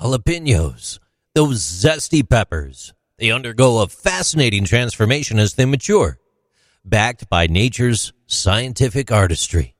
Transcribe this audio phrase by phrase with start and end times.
[0.00, 1.00] Jalapenos,
[1.34, 6.18] those zesty peppers, they undergo a fascinating transformation as they mature,
[6.84, 9.74] backed by nature's scientific artistry.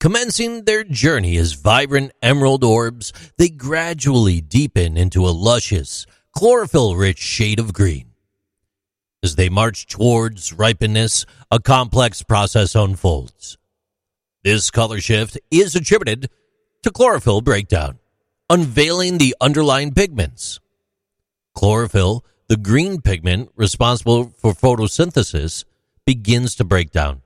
[0.00, 6.04] Commencing their journey as vibrant emerald orbs, they gradually deepen into a luscious,
[6.34, 8.10] chlorophyll rich shade of green.
[9.22, 13.56] As they march towards ripeness, a complex process unfolds.
[14.42, 16.28] This color shift is attributed
[16.82, 18.00] to chlorophyll breakdown,
[18.50, 20.60] unveiling the underlying pigments.
[21.54, 25.64] Chlorophyll, the green pigment responsible for photosynthesis,
[26.06, 27.22] begins to break down.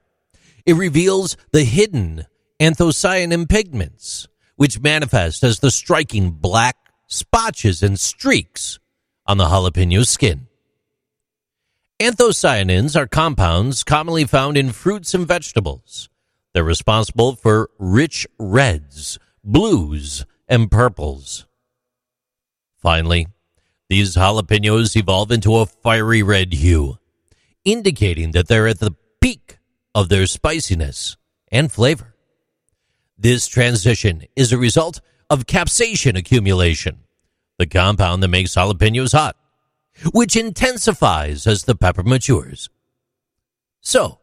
[0.65, 2.27] It reveals the hidden
[2.61, 6.77] anthocyanin pigments, which manifest as the striking black
[7.07, 8.79] spotches and streaks
[9.27, 10.49] on the jalapeno skin.
[12.01, 16.09] Anthocyanins are compounds commonly found in fruits and vegetables.
[16.53, 21.47] They're responsible for rich reds, blues, and purples.
[22.79, 23.29] Finally,
[23.89, 26.99] these jalapenos evolve into a fiery red hue,
[27.65, 29.59] indicating that they're at the peak
[29.95, 31.17] of their spiciness
[31.51, 32.15] and flavor.
[33.19, 37.01] This transition is a result of capsaicin accumulation,
[37.59, 39.37] the compound that makes jalapenos hot,
[40.13, 42.69] which intensifies as the pepper matures.
[43.81, 44.19] So,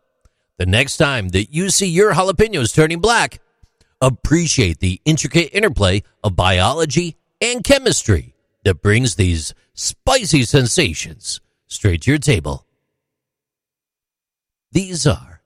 [0.58, 3.40] the next time that you see your jalapenos turning black,
[4.04, 12.12] appreciate the intricate interplay of biology and chemistry that brings these spicy sensations straight to
[12.12, 12.68] your table.
[14.74, 15.42] These are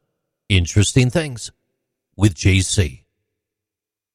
[0.49, 1.51] interesting things
[2.15, 3.03] with JC.